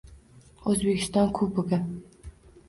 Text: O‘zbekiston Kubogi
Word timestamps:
O‘zbekiston 0.71 1.29
Kubogi 1.37 1.81